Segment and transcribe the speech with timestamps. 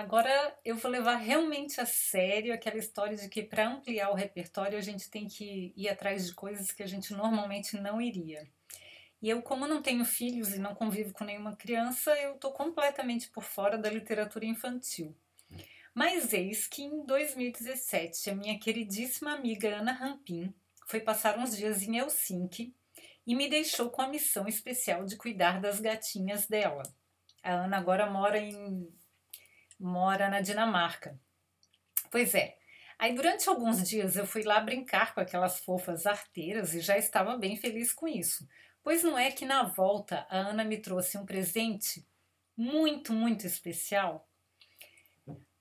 [0.00, 4.78] Agora eu vou levar realmente a sério aquela história de que para ampliar o repertório
[4.78, 8.48] a gente tem que ir atrás de coisas que a gente normalmente não iria.
[9.20, 13.28] E eu, como não tenho filhos e não convivo com nenhuma criança, eu estou completamente
[13.28, 15.14] por fora da literatura infantil.
[15.94, 20.54] Mas eis que em 2017 a minha queridíssima amiga Ana Rampin
[20.86, 22.74] foi passar uns dias em Helsinki
[23.26, 26.84] e me deixou com a missão especial de cuidar das gatinhas dela.
[27.42, 28.88] A Ana agora mora em
[29.80, 31.18] mora na Dinamarca.
[32.10, 32.56] Pois é.
[32.98, 37.38] Aí durante alguns dias eu fui lá brincar com aquelas fofas arteiras e já estava
[37.38, 38.46] bem feliz com isso.
[38.82, 42.06] Pois não é que na volta a Ana me trouxe um presente
[42.56, 44.28] muito, muito especial?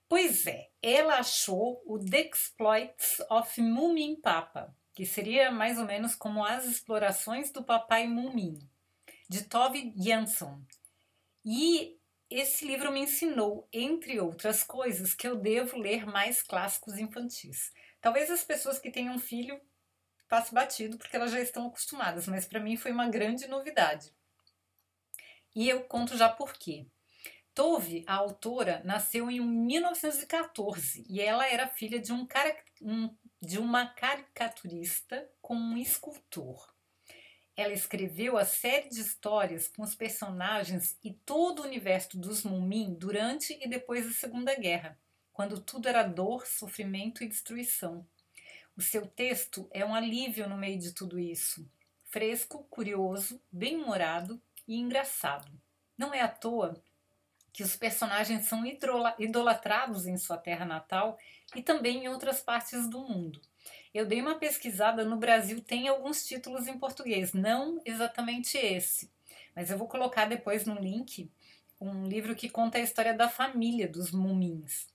[0.07, 6.15] Pois é, ela achou o The Exploits of Mumin Papa, que seria mais ou menos
[6.15, 8.57] como as explorações do papai Mumin,
[9.29, 10.61] de Tove Jansson.
[11.45, 11.98] E
[12.29, 17.71] esse livro me ensinou, entre outras coisas, que eu devo ler mais clássicos infantis.
[17.99, 19.59] Talvez as pessoas que tenham filho
[20.27, 24.13] passe batido porque elas já estão acostumadas, mas para mim foi uma grande novidade.
[25.55, 26.85] E eu conto já por quê.
[27.55, 32.27] Tove, a autora, nasceu em 1914 e ela era filha de, um,
[32.81, 36.73] um de uma caricaturista com um escultor.
[37.59, 42.93] Ela escreveu a série de histórias com os personagens e todo o universo dos Mumin
[42.93, 44.97] durante e depois da Segunda Guerra,
[45.33, 48.07] quando tudo era dor, sofrimento e destruição.
[48.77, 51.69] O seu texto é um alívio no meio de tudo isso.
[52.05, 55.51] Fresco, curioso, bem-humorado e engraçado.
[55.97, 56.81] Não é à toa
[57.51, 61.19] que os personagens são idolatrados em sua terra natal
[61.53, 63.41] e também em outras partes do mundo.
[63.93, 69.11] Eu dei uma pesquisada no Brasil, tem alguns títulos em português, não exatamente esse,
[69.55, 71.31] mas eu vou colocar depois no link
[71.81, 74.87] um livro que conta a história da família dos mumins.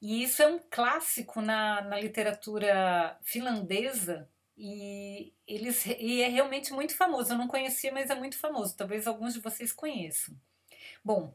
[0.00, 6.96] E isso é um clássico na, na literatura finlandesa e, eles, e é realmente muito
[6.96, 7.32] famoso.
[7.32, 8.76] Eu não conhecia, mas é muito famoso.
[8.76, 10.34] Talvez alguns de vocês conheçam.
[11.04, 11.32] Bom,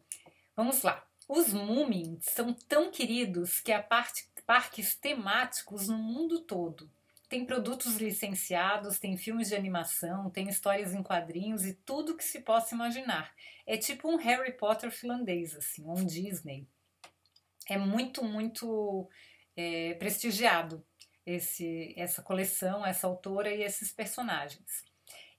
[0.56, 1.06] vamos lá.
[1.28, 6.90] Os Mumins são tão queridos que a parte parques temáticos no mundo todo.
[7.28, 12.40] Tem produtos licenciados, tem filmes de animação, tem histórias em quadrinhos e tudo que se
[12.40, 13.36] possa imaginar.
[13.66, 16.66] É tipo um Harry Potter finlandês, assim, um Disney.
[17.68, 19.09] É muito, muito
[19.57, 20.81] é, prestigiado
[21.25, 24.86] esse, essa coleção, essa autora e esses personagens.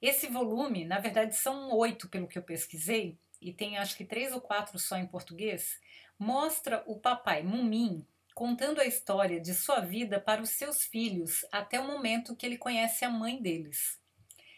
[0.03, 4.35] Esse volume, na verdade, são oito pelo que eu pesquisei, e tem acho que três
[4.35, 5.81] ou quatro só em português,
[6.19, 8.07] mostra o papai Mumin
[8.39, 12.57] contando a história de sua vida para os seus filhos até o momento que ele
[12.57, 13.99] conhece a mãe deles.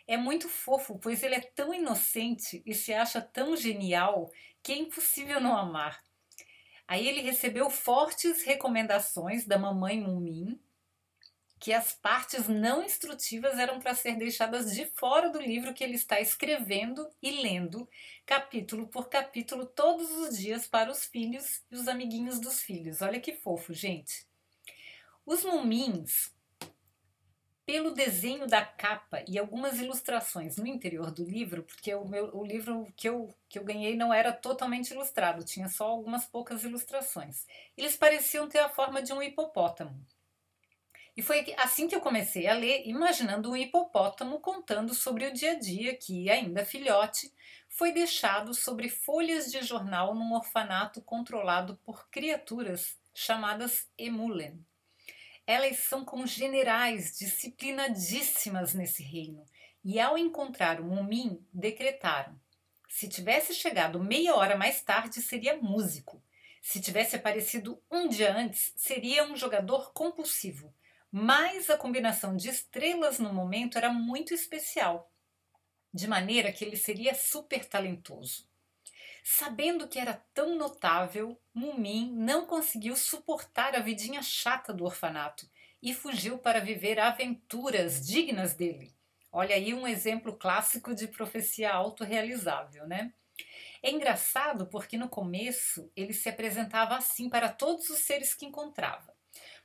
[0.06, 4.30] É muito fofo, pois ele é tão inocente e se acha tão genial
[4.62, 5.98] que é impossível não amar.
[6.86, 10.60] Aí ele recebeu fortes recomendações da mamãe Mumin
[11.60, 15.94] que as partes não instrutivas eram para ser deixadas de fora do livro que ele
[15.94, 17.86] está escrevendo e lendo,
[18.24, 23.02] capítulo por capítulo, todos os dias para os filhos e os amiguinhos dos filhos.
[23.02, 24.26] Olha que fofo, gente.
[25.26, 26.34] Os mumins,
[27.66, 32.42] pelo desenho da capa e algumas ilustrações no interior do livro, porque o, meu, o
[32.42, 37.46] livro que eu, que eu ganhei não era totalmente ilustrado, tinha só algumas poucas ilustrações.
[37.76, 39.94] Eles pareciam ter a forma de um hipopótamo.
[41.20, 45.52] E foi assim que eu comecei a ler, imaginando um hipopótamo contando sobre o dia
[45.52, 47.30] a dia que, ainda filhote,
[47.68, 54.64] foi deixado sobre folhas de jornal num orfanato controlado por criaturas chamadas Emulen.
[55.46, 59.44] Elas são como generais disciplinadíssimas nesse reino,
[59.84, 62.34] e ao encontrar o Mumim, decretaram:
[62.88, 66.24] se tivesse chegado meia hora mais tarde, seria músico.
[66.62, 70.72] Se tivesse aparecido um dia antes, seria um jogador compulsivo
[71.10, 75.12] mas a combinação de estrelas no momento era muito especial,
[75.92, 78.48] de maneira que ele seria super talentoso.
[79.22, 85.48] Sabendo que era tão notável, Mumin não conseguiu suportar a vidinha chata do orfanato
[85.82, 88.94] e fugiu para viver aventuras dignas dele.
[89.32, 93.12] Olha aí um exemplo clássico de profecia autorrealizável, né?
[93.82, 99.14] É engraçado porque no começo ele se apresentava assim para todos os seres que encontrava.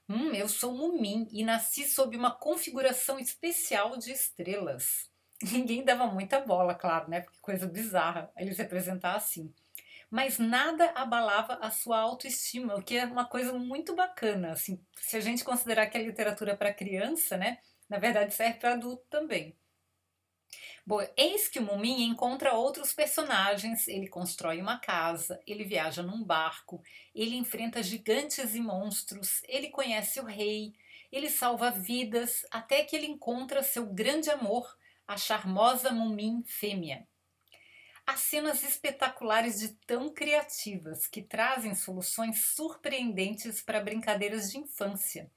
[0.08, 5.10] Hum, eu sou Mumim e nasci sob uma configuração especial de estrelas.
[5.52, 7.22] Ninguém dava muita bola, claro, né?
[7.22, 9.54] Porque coisa bizarra eles representar assim.
[10.12, 14.52] Mas nada abalava a sua autoestima, o que é uma coisa muito bacana.
[14.54, 17.60] Assim, se a gente considerar que a literatura é para criança, né?
[17.90, 19.58] Na verdade serve para adulto também.
[20.86, 26.24] Bom, eis que o Mumin encontra outros personagens, ele constrói uma casa, ele viaja num
[26.24, 26.82] barco,
[27.14, 30.74] ele enfrenta gigantes e monstros, ele conhece o rei,
[31.12, 37.08] ele salva vidas, até que ele encontra seu grande amor, a charmosa Mumin fêmea.
[38.06, 45.32] Há cenas espetaculares de tão criativas que trazem soluções surpreendentes para brincadeiras de infância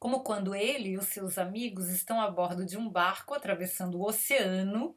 [0.00, 4.08] como quando ele e os seus amigos estão a bordo de um barco atravessando o
[4.08, 4.96] oceano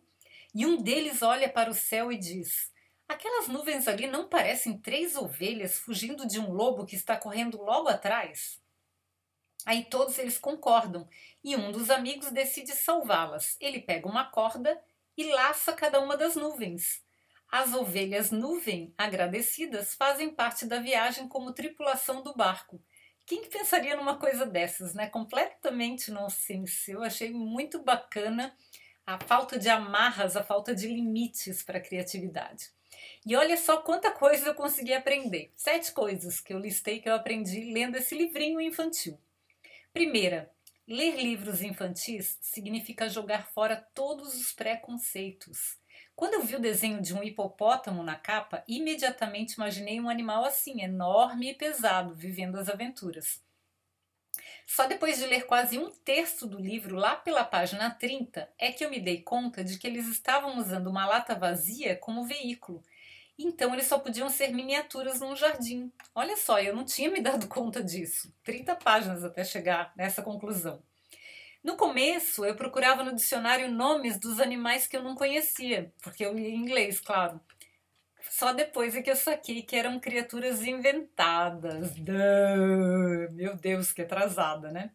[0.55, 2.71] e um deles olha para o céu e diz:
[3.05, 7.89] Aquelas nuvens ali não parecem três ovelhas fugindo de um lobo que está correndo logo
[7.89, 8.61] atrás?
[9.65, 11.07] Aí todos eles concordam
[11.43, 13.57] e um dos amigos decide salvá-las.
[13.59, 14.81] Ele pega uma corda
[15.17, 17.03] e laça cada uma das nuvens.
[17.51, 22.81] As ovelhas nuvem, agradecidas, fazem parte da viagem como tripulação do barco
[23.25, 25.07] quem que pensaria numa coisa dessas, né?
[25.07, 26.91] Completamente nonsense.
[26.91, 28.55] Eu achei muito bacana
[29.05, 32.69] a falta de amarras, a falta de limites para a criatividade.
[33.25, 35.51] E olha só quanta coisa eu consegui aprender.
[35.55, 39.17] Sete coisas que eu listei que eu aprendi lendo esse livrinho infantil.
[39.93, 40.51] Primeira,
[40.87, 45.77] ler livros infantis significa jogar fora todos os preconceitos.
[46.15, 50.81] Quando eu vi o desenho de um hipopótamo na capa, imediatamente imaginei um animal assim,
[50.81, 53.41] enorme e pesado, vivendo as aventuras.
[54.65, 58.85] Só depois de ler quase um terço do livro, lá pela página 30, é que
[58.85, 62.83] eu me dei conta de que eles estavam usando uma lata vazia como veículo.
[63.37, 65.91] Então eles só podiam ser miniaturas num jardim.
[66.13, 68.33] Olha só, eu não tinha me dado conta disso.
[68.43, 70.81] 30 páginas até chegar nessa conclusão.
[71.63, 76.33] No começo, eu procurava no dicionário nomes dos animais que eu não conhecia, porque eu
[76.33, 77.39] li em inglês, claro.
[78.29, 81.95] Só depois é que eu saquei que eram criaturas inventadas.
[83.31, 84.91] Meu Deus, que atrasada, né?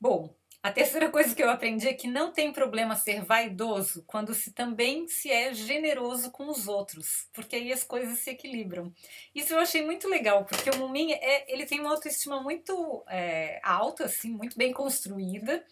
[0.00, 4.32] Bom, a terceira coisa que eu aprendi é que não tem problema ser vaidoso quando
[4.32, 8.90] se também se é generoso com os outros, porque aí as coisas se equilibram.
[9.34, 13.60] Isso eu achei muito legal, porque o Mumin é, ele tem uma autoestima muito é,
[13.62, 15.62] alta, assim, muito bem construída,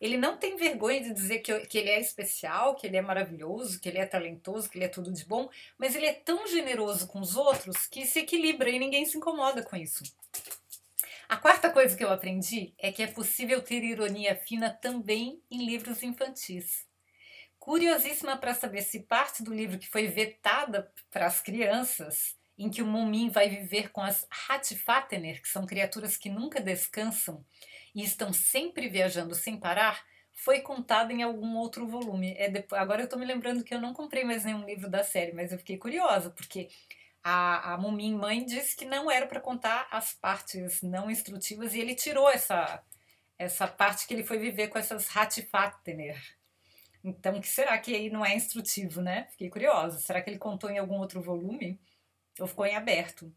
[0.00, 3.80] ele não tem vergonha de dizer que, que ele é especial, que ele é maravilhoso,
[3.80, 7.08] que ele é talentoso, que ele é tudo de bom, mas ele é tão generoso
[7.08, 10.04] com os outros que se equilibra e ninguém se incomoda com isso.
[11.28, 15.66] A quarta coisa que eu aprendi é que é possível ter ironia fina também em
[15.66, 16.86] livros infantis.
[17.58, 22.80] Curiosíssima para saber se parte do livro que foi vetada para as crianças, em que
[22.80, 27.44] o Mumin vai viver com as Hattifatener, que são criaturas que nunca descansam,
[27.92, 32.36] e estão sempre viajando sem parar, foi contada em algum outro volume.
[32.38, 35.02] É depois, agora eu estou me lembrando que eu não comprei mais nenhum livro da
[35.02, 36.68] série, mas eu fiquei curiosa, porque
[37.28, 41.80] a, a Mumin mãe disse que não era para contar as partes não instrutivas e
[41.80, 42.80] ele tirou essa,
[43.36, 46.16] essa parte que ele foi viver com essas Hattifattener.
[47.02, 49.26] Então, que será que aí não é instrutivo, né?
[49.32, 49.98] Fiquei curiosa.
[49.98, 51.80] Será que ele contou em algum outro volume?
[52.38, 53.34] Ou ficou em aberto?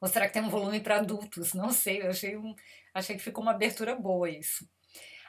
[0.00, 1.52] Ou será que tem um volume para adultos?
[1.52, 2.54] Não sei, eu achei, um,
[2.94, 4.70] achei que ficou uma abertura boa isso.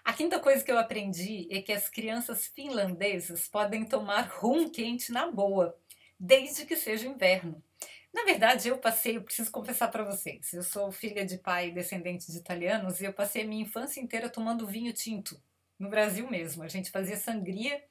[0.06, 5.11] A quinta coisa que eu aprendi é que as crianças finlandesas podem tomar rum quente
[5.11, 5.76] na boa,
[6.19, 7.64] desde que seja inverno.
[8.13, 12.30] Na verdade, eu passei, eu preciso confessar para vocês, eu sou filha de pai descendente
[12.31, 15.41] de italianos e eu passei a minha infância inteira tomando vinho tinto,
[15.80, 16.61] no Brasil mesmo.
[16.63, 17.81] A gente fazia sangria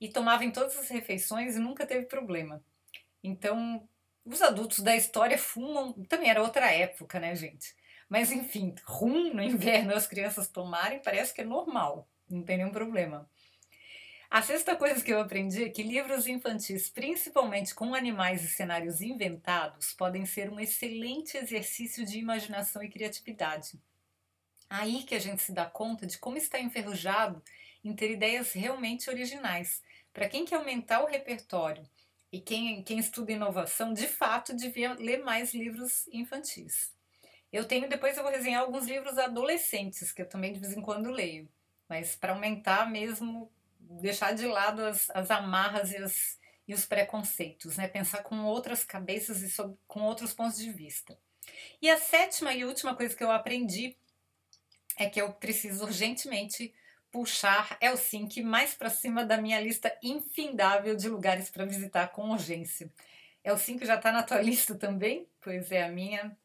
[0.00, 2.62] e tomava em todas as refeições e nunca teve problema.
[3.22, 3.88] Então,
[4.24, 7.74] os adultos da história fumam, também era outra época, né, gente?
[8.08, 12.72] Mas enfim, rum no inverno as crianças tomarem parece que é normal, não tem nenhum
[12.72, 13.28] problema.
[14.30, 19.00] A sexta coisa que eu aprendi é que livros infantis, principalmente com animais e cenários
[19.00, 23.76] inventados, podem ser um excelente exercício de imaginação e criatividade.
[24.68, 27.42] Aí que a gente se dá conta de como está enferrujado
[27.82, 29.82] em ter ideias realmente originais.
[30.12, 31.82] Para quem quer aumentar o repertório
[32.30, 36.94] e quem, quem estuda inovação, de fato, devia ler mais livros infantis.
[37.52, 40.80] Eu tenho, depois eu vou resenhar alguns livros adolescentes, que eu também de vez em
[40.80, 41.48] quando leio.
[41.88, 43.50] Mas para aumentar mesmo,
[44.00, 47.88] deixar de lado as, as amarras e, as, e os preconceitos, né?
[47.88, 51.18] Pensar com outras cabeças e sob, com outros pontos de vista.
[51.82, 53.96] E a sétima e última coisa que eu aprendi
[54.96, 56.72] é que eu preciso urgentemente
[57.10, 62.92] puxar Helsinki mais para cima da minha lista infindável de lugares para visitar com urgência.
[63.42, 65.26] Helsinki já está na tua lista também?
[65.40, 66.36] Pois é, a minha.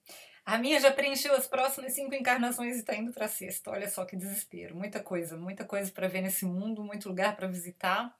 [0.46, 3.72] A minha já preencheu as próximas cinco encarnações e está indo para a sexta.
[3.72, 4.76] Olha só que desespero.
[4.76, 8.16] Muita coisa, muita coisa para ver nesse mundo, muito lugar para visitar.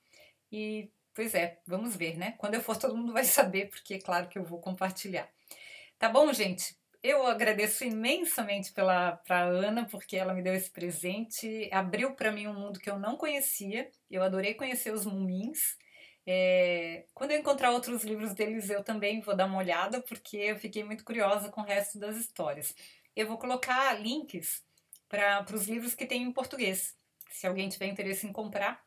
[0.52, 2.34] E, pois é, vamos ver, né?
[2.40, 5.30] Quando eu for, todo mundo vai saber, porque é claro que eu vou compartilhar.
[6.00, 6.76] Tá bom, gente?
[7.04, 12.48] Eu agradeço imensamente pela pra Ana, porque ela me deu esse presente, abriu para mim
[12.48, 13.88] um mundo que eu não conhecia.
[14.10, 15.78] Eu adorei conhecer os Mumins.
[16.28, 20.58] É, quando eu encontrar outros livros deles, eu também vou dar uma olhada, porque eu
[20.58, 22.76] fiquei muito curiosa com o resto das histórias.
[23.16, 24.64] Eu vou colocar links
[25.08, 26.96] para os livros que tem em português.
[27.30, 28.84] Se alguém tiver interesse em comprar,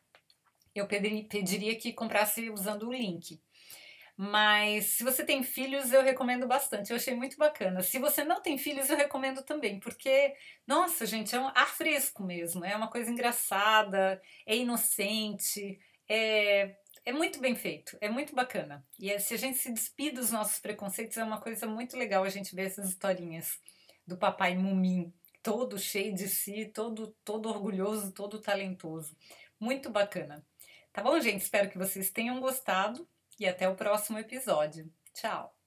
[0.75, 3.41] eu pediria, pediria que comprasse usando o link.
[4.17, 6.89] Mas se você tem filhos, eu recomendo bastante.
[6.89, 7.81] Eu achei muito bacana.
[7.81, 10.35] Se você não tem filhos, eu recomendo também, porque,
[10.67, 12.65] nossa, gente, é um ar fresco mesmo.
[12.65, 15.79] É uma coisa engraçada, é inocente,
[16.09, 16.75] é,
[17.05, 18.85] é muito bem feito, é muito bacana.
[18.99, 22.23] E é, se a gente se despide dos nossos preconceitos, é uma coisa muito legal
[22.23, 23.59] a gente ver essas historinhas
[24.05, 25.13] do papai Mumim,
[25.43, 29.15] todo cheio de si, todo, todo orgulhoso, todo talentoso.
[29.59, 30.45] Muito bacana.
[30.91, 31.41] Tá bom, gente?
[31.41, 33.07] Espero que vocês tenham gostado
[33.39, 34.91] e até o próximo episódio.
[35.13, 35.58] Tchau!